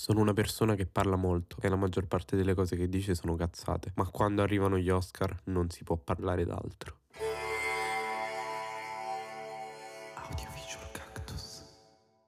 [0.00, 3.36] Sono una persona che parla molto e la maggior parte delle cose che dice sono
[3.36, 7.00] cazzate, ma quando arrivano gli Oscar non si può parlare d'altro.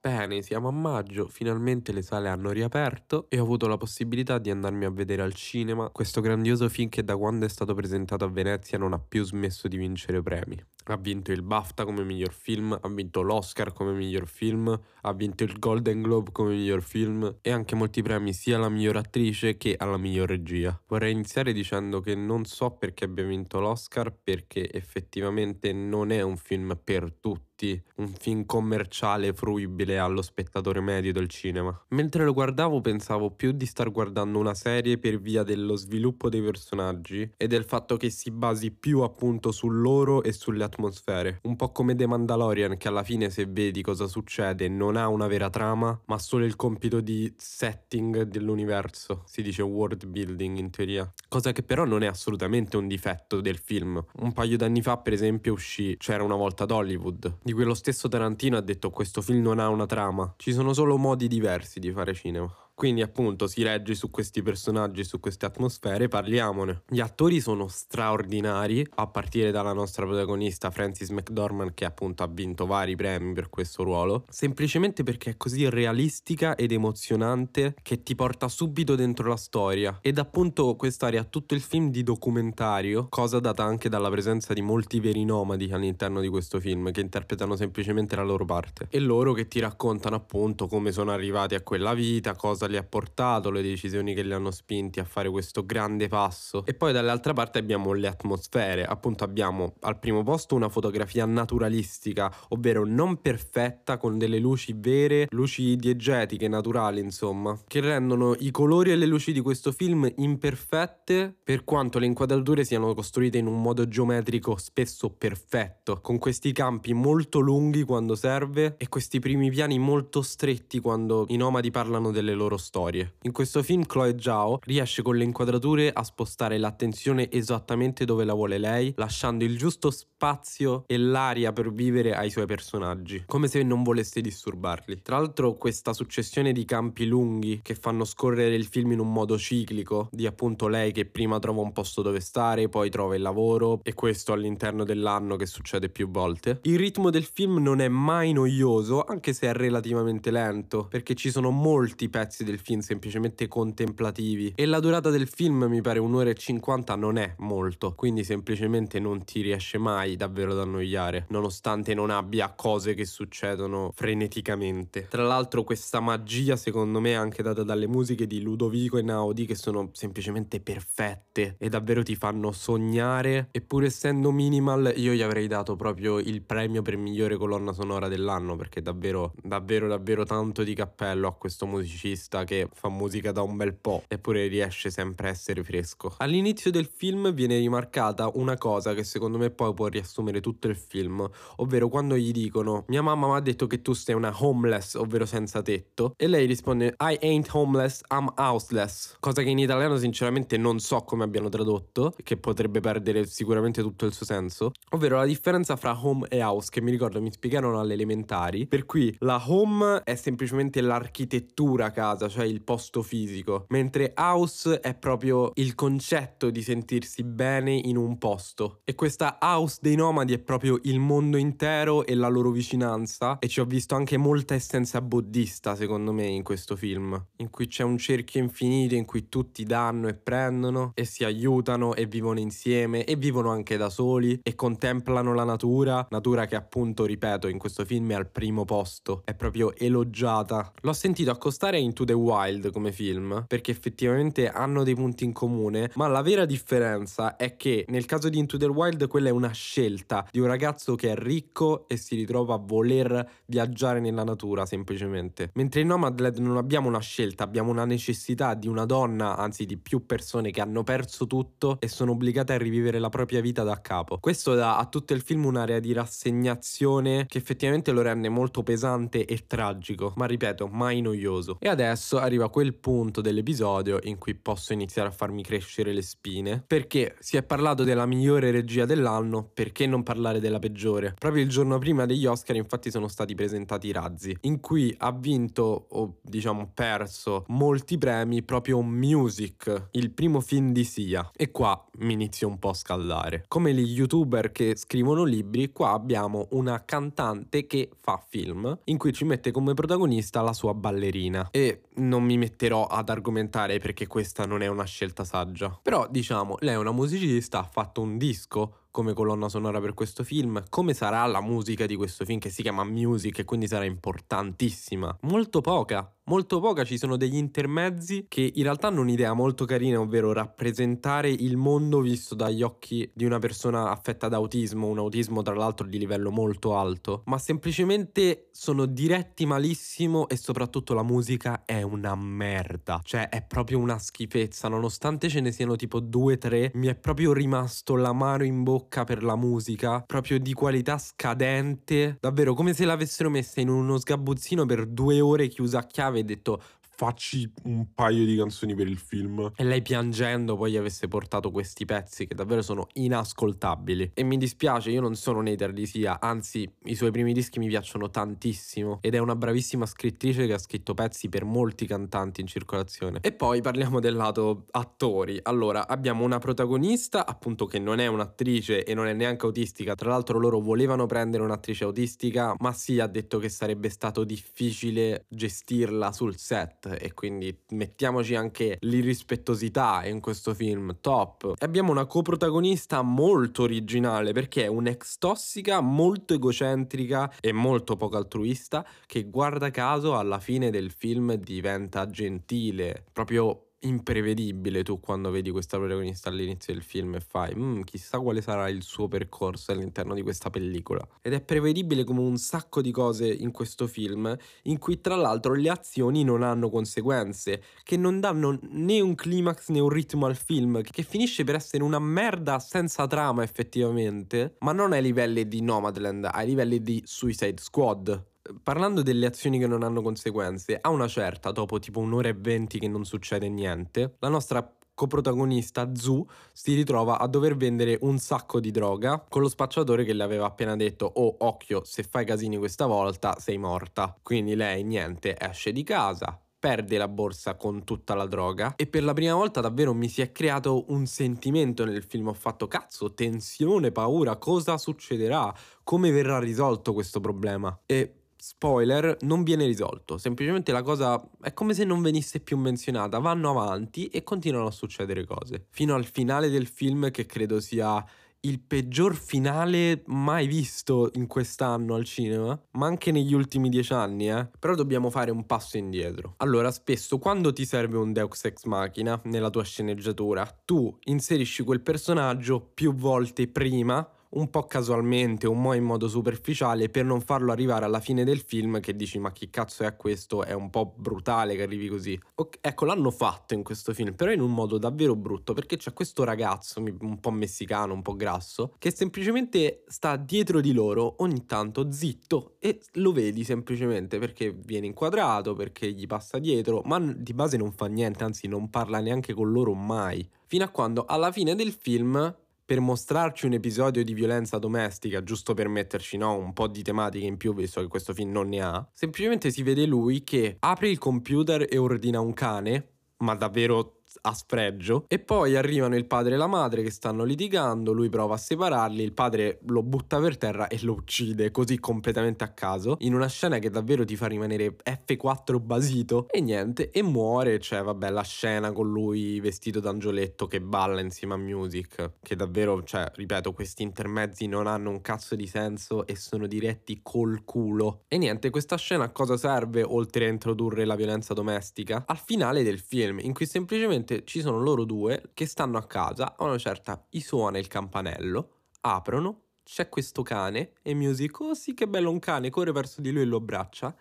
[0.02, 4.50] Bene, siamo a maggio, finalmente le sale hanno riaperto e ho avuto la possibilità di
[4.50, 8.28] andarmi a vedere al cinema questo grandioso film che da quando è stato presentato a
[8.28, 10.62] Venezia non ha più smesso di vincere premi.
[10.84, 15.44] Ha vinto il BAFTA come miglior film, ha vinto l'Oscar come miglior film, ha vinto
[15.44, 19.76] il Golden Globe come miglior film e anche molti premi sia alla miglior attrice che
[19.78, 20.80] alla miglior regia.
[20.86, 26.36] Vorrei iniziare dicendo che non so perché abbia vinto l'Oscar perché effettivamente non è un
[26.36, 27.50] film per tutti
[27.96, 31.78] un film commerciale fruibile allo spettatore medio del cinema.
[31.88, 36.42] Mentre lo guardavo pensavo più di star guardando una serie per via dello sviluppo dei
[36.42, 41.40] personaggi e del fatto che si basi più appunto su loro e sulle atmosfere.
[41.42, 45.26] Un po' come The Mandalorian che alla fine se vedi cosa succede non ha una
[45.26, 49.22] vera trama ma solo il compito di setting dell'universo.
[49.26, 51.10] Si dice world building in teoria.
[51.28, 54.02] Cosa che però non è assolutamente un difetto del film.
[54.20, 57.74] Un paio d'anni fa per esempio uscì C'era una volta ad Hollywood di cui lo
[57.74, 61.80] stesso Tarantino ha detto questo film non ha una trama, ci sono solo modi diversi
[61.80, 62.50] di fare cinema.
[62.82, 66.82] Quindi appunto si regge su questi personaggi, su queste atmosfere, parliamone.
[66.88, 72.66] Gli attori sono straordinari, a partire dalla nostra protagonista Frances McDormand che appunto ha vinto
[72.66, 78.48] vari premi per questo ruolo, semplicemente perché è così realistica ed emozionante che ti porta
[78.48, 80.00] subito dentro la storia.
[80.02, 84.60] Ed appunto quest'area ha tutto il film di documentario, cosa data anche dalla presenza di
[84.60, 88.88] molti veri nomadi all'interno di questo film che interpretano semplicemente la loro parte.
[88.90, 92.82] E loro che ti raccontano appunto come sono arrivati a quella vita, cosa li ha
[92.82, 96.64] portato, le decisioni che li hanno spinti a fare questo grande passo.
[96.64, 102.34] E poi dall'altra parte abbiamo le atmosfere, appunto abbiamo al primo posto una fotografia naturalistica,
[102.48, 108.90] ovvero non perfetta con delle luci vere, luci diegetiche, naturali insomma, che rendono i colori
[108.90, 113.60] e le luci di questo film imperfette per quanto le inquadrature siano costruite in un
[113.60, 119.78] modo geometrico spesso perfetto, con questi campi molto lunghi quando serve e questi primi piani
[119.78, 123.16] molto stretti quando i nomadi parlano delle loro storie.
[123.22, 128.34] In questo film Chloe Zhao riesce con le inquadrature a spostare l'attenzione esattamente dove la
[128.34, 133.62] vuole lei, lasciando il giusto spazio e l'aria per vivere ai suoi personaggi, come se
[133.62, 135.02] non volesse disturbarli.
[135.02, 139.36] Tra l'altro questa successione di campi lunghi che fanno scorrere il film in un modo
[139.36, 143.80] ciclico, di appunto lei che prima trova un posto dove stare, poi trova il lavoro
[143.82, 146.60] e questo all'interno dell'anno che succede più volte.
[146.62, 151.30] Il ritmo del film non è mai noioso, anche se è relativamente lento, perché ci
[151.30, 154.52] sono molti pezzi pezzi del film semplicemente contemplativi.
[154.54, 158.98] E la durata del film mi pare un'ora e cinquanta non è molto, quindi semplicemente
[158.98, 165.06] non ti riesce mai davvero ad annoiare, nonostante non abbia cose che succedono freneticamente.
[165.08, 169.46] Tra l'altro questa magia secondo me è anche data dalle musiche di Ludovico e Naudi
[169.46, 173.48] che sono semplicemente perfette e davvero ti fanno sognare.
[173.52, 178.08] E pur essendo minimal io gli avrei dato proprio il premio per migliore colonna sonora
[178.08, 183.32] dell'anno perché davvero davvero davvero tanto di cappello a questo musicista artista che fa musica
[183.32, 186.14] da un bel po', eppure riesce sempre a essere fresco.
[186.18, 190.76] All'inizio del film viene rimarcata una cosa che secondo me poi può riassumere tutto il
[190.76, 194.94] film, ovvero quando gli dicono mia mamma mi ha detto che tu sei una homeless,
[194.94, 199.96] ovvero senza tetto, e lei risponde I ain't homeless, I'm houseless, cosa che in italiano
[199.96, 205.16] sinceramente non so come abbiano tradotto, che potrebbe perdere sicuramente tutto il suo senso, ovvero
[205.16, 209.14] la differenza fra home e house che mi ricordo mi spiegarono alle elementari, per cui
[209.20, 215.52] la home è semplicemente l'architettura casa, casa, cioè il posto fisico, mentre house è proprio
[215.54, 218.80] il concetto di sentirsi bene in un posto.
[218.84, 223.48] E questa house dei nomadi è proprio il mondo intero e la loro vicinanza e
[223.48, 227.82] ci ho visto anche molta essenza buddista secondo me in questo film, in cui c'è
[227.82, 233.04] un cerchio infinito in cui tutti danno e prendono e si aiutano e vivono insieme
[233.04, 237.84] e vivono anche da soli e contemplano la natura, natura che appunto, ripeto, in questo
[237.84, 240.72] film è al primo posto, è proprio elogiata.
[240.82, 245.32] L'ho sentito accostare in Into the Wild come film, perché effettivamente hanno dei punti in
[245.32, 249.32] comune, ma la vera differenza è che nel caso di Into the Wild quella è
[249.32, 254.24] una scelta di un ragazzo che è ricco e si ritrova a voler viaggiare nella
[254.24, 255.50] natura semplicemente.
[255.54, 259.76] Mentre in Nomadland non abbiamo una scelta, abbiamo una necessità di una donna, anzi di
[259.76, 263.80] più persone che hanno perso tutto e sono obbligate a rivivere la propria vita da
[263.80, 264.18] capo.
[264.18, 269.24] Questo dà a tutto il film un'area di rassegnazione che effettivamente lo rende molto pesante
[269.24, 271.56] e tragico, ma ripeto, mai noioso.
[271.60, 276.02] E adesso adesso arriva quel punto dell'episodio in cui posso iniziare a farmi crescere le
[276.02, 281.14] spine, perché si è parlato della migliore regia dell'anno, perché non parlare della peggiore?
[281.16, 285.12] Proprio il giorno prima degli Oscar infatti sono stati presentati i razzi, in cui ha
[285.12, 291.30] vinto o diciamo perso molti premi proprio Music, il primo film di Sia.
[291.36, 293.44] E qua mi inizio un po' a scaldare.
[293.46, 299.12] Come gli youtuber che scrivono libri, qua abbiamo una cantante che fa film in cui
[299.12, 301.48] ci mette come protagonista la sua ballerina.
[301.52, 305.78] E non mi metterò ad argomentare perché questa non è una scelta saggia.
[305.82, 310.22] Però diciamo, lei è una musicista, ha fatto un disco come colonna sonora per questo
[310.22, 313.84] film, come sarà la musica di questo film che si chiama Music e quindi sarà
[313.84, 315.16] importantissima.
[315.22, 319.98] Molto poca, molto poca, ci sono degli intermezzi che in realtà hanno un'idea molto carina,
[319.98, 325.40] ovvero rappresentare il mondo visto dagli occhi di una persona affetta da autismo, un autismo
[325.40, 331.64] tra l'altro di livello molto alto, ma semplicemente sono diretti malissimo e soprattutto la musica
[331.64, 336.38] è una merda, cioè è proprio una schifezza, nonostante ce ne siano tipo due o
[336.38, 342.16] tre, mi è proprio rimasto l'amaro in bocca per la musica, proprio di qualità scadente,
[342.20, 346.24] davvero come se l'avessero messa in uno sgabuzzino per due ore chiusa a chiave e
[346.24, 346.62] detto
[347.02, 349.50] facci un paio di canzoni per il film.
[349.56, 354.12] E lei piangendo poi avesse portato questi pezzi che davvero sono inascoltabili.
[354.14, 357.58] E mi dispiace, io non sono un hater di Sia, anzi i suoi primi dischi
[357.58, 362.40] mi piacciono tantissimo ed è una bravissima scrittrice che ha scritto pezzi per molti cantanti
[362.40, 363.18] in circolazione.
[363.20, 365.40] E poi parliamo del lato attori.
[365.42, 370.10] Allora, abbiamo una protagonista appunto che non è un'attrice e non è neanche autistica, tra
[370.10, 376.12] l'altro loro volevano prendere un'attrice autistica, ma Sia ha detto che sarebbe stato difficile gestirla
[376.12, 381.54] sul set e quindi mettiamoci anche l'irrispettosità in questo film, top.
[381.58, 388.86] Abbiamo una coprotagonista molto originale perché è un'ex tossica molto egocentrica e molto poco altruista
[389.06, 395.78] che guarda caso alla fine del film diventa gentile, proprio imprevedibile tu quando vedi questa
[395.78, 400.22] protagonista all'inizio del film e fai mm, chissà quale sarà il suo percorso all'interno di
[400.22, 401.06] questa pellicola.
[401.20, 405.54] Ed è prevedibile come un sacco di cose in questo film in cui tra l'altro
[405.54, 410.36] le azioni non hanno conseguenze che non danno né un climax né un ritmo al
[410.36, 415.60] film che finisce per essere una merda senza trama effettivamente ma non ai livelli di
[415.60, 418.30] Nomadland ai livelli di Suicide Squad
[418.62, 422.78] parlando delle azioni che non hanno conseguenze, a una certa, dopo tipo un'ora e venti
[422.78, 428.60] che non succede niente, la nostra coprotagonista Zu si ritrova a dover vendere un sacco
[428.60, 432.58] di droga con lo spacciatore che le aveva appena detto oh occhio se fai casini
[432.58, 434.14] questa volta sei morta.
[434.22, 439.02] Quindi lei niente esce di casa perde la borsa con tutta la droga e per
[439.02, 442.28] la prima volta davvero mi si è creato un sentimento nel film.
[442.28, 445.52] Ho fatto cazzo tensione paura cosa succederà?
[445.82, 447.76] Come verrà risolto questo problema?
[447.84, 450.18] E spoiler, non viene risolto.
[450.18, 453.20] Semplicemente la cosa è come se non venisse più menzionata.
[453.20, 455.66] Vanno avanti e continuano a succedere cose.
[455.70, 458.04] Fino al finale del film, che credo sia
[458.40, 464.28] il peggior finale mai visto in quest'anno al cinema, ma anche negli ultimi dieci anni,
[464.28, 464.48] eh.
[464.58, 466.34] Però dobbiamo fare un passo indietro.
[466.38, 471.80] Allora, spesso quando ti serve un Deus Ex Machina nella tua sceneggiatura, tu inserisci quel
[471.80, 477.52] personaggio più volte prima un po' casualmente, un po' in modo superficiale per non farlo
[477.52, 480.44] arrivare alla fine del film che dici ma chi cazzo è questo?
[480.44, 482.18] È un po' brutale che arrivi così.
[482.34, 485.92] Okay, ecco, l'hanno fatto in questo film, però in un modo davvero brutto perché c'è
[485.92, 491.44] questo ragazzo un po' messicano, un po' grasso, che semplicemente sta dietro di loro ogni
[491.46, 497.34] tanto zitto e lo vedi semplicemente perché viene inquadrato, perché gli passa dietro, ma di
[497.34, 500.28] base non fa niente, anzi non parla neanche con loro mai.
[500.46, 505.54] Fino a quando alla fine del film per mostrarci un episodio di violenza domestica, giusto
[505.54, 508.62] per metterci no, un po' di tematiche in più, visto che questo film non ne
[508.62, 514.01] ha, semplicemente si vede lui che apre il computer e ordina un cane, ma davvero
[514.20, 518.34] a sfregio e poi arrivano il padre e la madre che stanno litigando, lui prova
[518.34, 522.96] a separarli, il padre lo butta per terra e lo uccide così completamente a caso,
[523.00, 527.82] in una scena che davvero ti fa rimanere F4 basito e niente, e muore, cioè
[527.82, 533.10] vabbè la scena con lui vestito d'angioletto che balla insieme a Music, che davvero, cioè
[533.14, 538.02] ripeto, questi intermezzi non hanno un cazzo di senso e sono diretti col culo.
[538.08, 542.04] E niente, questa scena a cosa serve oltre a introdurre la violenza domestica?
[542.06, 545.86] Al finale del film, in cui semplicemente praticamente ci sono loro due che stanno a
[545.86, 548.50] casa, a una certa gli suona il campanello,
[548.82, 553.10] aprono, c'è questo cane e Music, oh sì che bello un cane, corre verso di
[553.10, 553.94] lui e lo abbraccia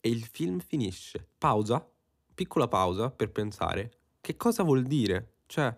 [0.00, 1.28] e il film finisce.
[1.38, 1.86] Pausa,
[2.34, 5.34] piccola pausa per pensare, che cosa vuol dire?
[5.46, 5.76] Cioè,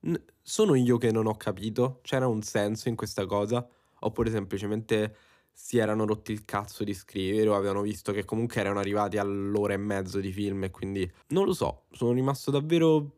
[0.00, 2.00] n- sono io che non ho capito?
[2.02, 3.66] C'era un senso in questa cosa?
[4.00, 5.16] Oppure semplicemente
[5.60, 9.74] si erano rotti il cazzo di scrivere o avevano visto che comunque erano arrivati all'ora
[9.74, 13.16] e mezzo di film e quindi non lo so, sono rimasto davvero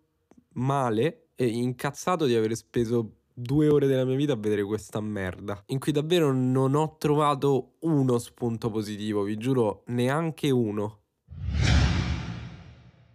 [0.54, 5.62] male e incazzato di aver speso due ore della mia vita a vedere questa merda,
[5.66, 11.02] in cui davvero non ho trovato uno spunto positivo, vi giuro, neanche uno.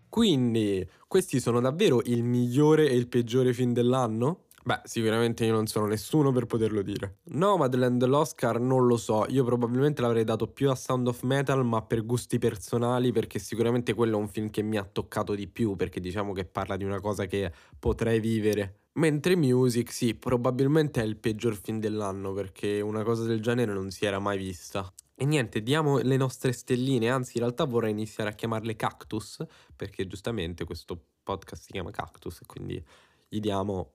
[0.08, 4.45] Quindi, questi sono davvero il migliore e il peggiore film dell'anno?
[4.68, 7.20] Beh, sicuramente io non sono nessuno per poterlo dire.
[7.26, 11.84] Nomadland l'Oscar non lo so, io probabilmente l'avrei dato più a Sound of Metal, ma
[11.84, 15.76] per gusti personali, perché sicuramente quello è un film che mi ha toccato di più,
[15.76, 18.80] perché diciamo che parla di una cosa che potrei vivere.
[18.94, 23.92] Mentre Music, sì, probabilmente è il peggior film dell'anno, perché una cosa del genere non
[23.92, 24.92] si era mai vista.
[25.14, 29.46] E niente, diamo le nostre stelline, anzi in realtà vorrei iniziare a chiamarle cactus,
[29.76, 32.84] perché giustamente questo podcast si chiama Cactus, quindi
[33.28, 33.95] gli diamo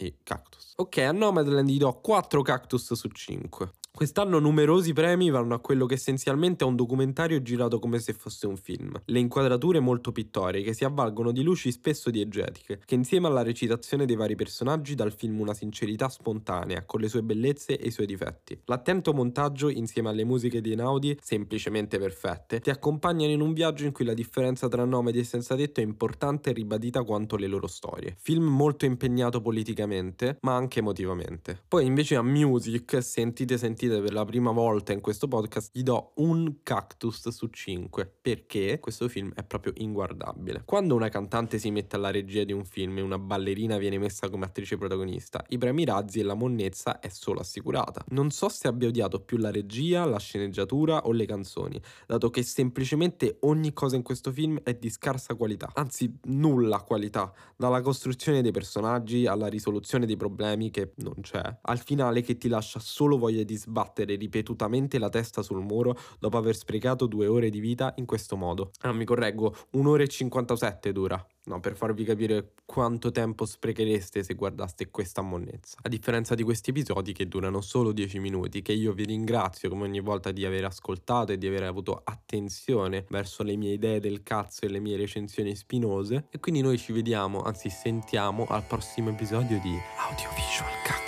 [0.00, 0.72] e cactus.
[0.76, 3.70] Ok, a Nomadland gli do 4 cactus su 5.
[3.92, 8.46] Quest'anno numerosi premi vanno a quello che essenzialmente è un documentario girato come se fosse
[8.46, 8.98] un film.
[9.04, 14.16] Le inquadrature molto pittoriche si avvalgono di luci spesso diegetiche, che insieme alla recitazione dei
[14.16, 18.06] vari personaggi dà al film una sincerità spontanea, con le sue bellezze e i suoi
[18.06, 18.58] difetti.
[18.66, 23.92] L'attento montaggio, insieme alle musiche di Einaudi, semplicemente perfette, ti accompagnano in un viaggio in
[23.92, 27.66] cui la differenza tra nomadi e senza tetto è importante e ribadita quanto le loro
[27.66, 28.16] storie.
[28.18, 31.60] Film molto impegnato politicamente, ma anche emotivamente.
[31.68, 35.82] Poi invece a Music, sentite sentite sentite per la prima volta in questo podcast, gli
[35.82, 40.62] do un cactus su 5 perché questo film è proprio inguardabile.
[40.64, 44.28] Quando una cantante si mette alla regia di un film e una ballerina viene messa
[44.28, 48.04] come attrice protagonista, i premi razzi e la monnezza è solo assicurata.
[48.08, 52.42] Non so se abbia odiato più la regia, la sceneggiatura o le canzoni, dato che
[52.42, 58.42] semplicemente ogni cosa in questo film è di scarsa qualità, anzi nulla qualità, dalla costruzione
[58.42, 63.18] dei personaggi alla risoluzione dei problemi che non c'è, al finale che ti lascia solo
[63.18, 67.60] voglia di sbagliare sbattere ripetutamente la testa sul muro dopo aver sprecato due ore di
[67.60, 68.72] vita in questo modo.
[68.80, 71.24] Ah, mi correggo, un'ora e 57 dura.
[71.44, 75.78] No, per farvi capire quanto tempo sprechereste se guardaste questa monnezza.
[75.82, 79.84] A differenza di questi episodi che durano solo 10 minuti, che io vi ringrazio come
[79.84, 84.22] ogni volta di aver ascoltato e di aver avuto attenzione verso le mie idee del
[84.22, 86.26] cazzo e le mie recensioni spinose.
[86.30, 91.00] E quindi noi ci vediamo, anzi sentiamo al prossimo episodio di Audiovisual Cazzo.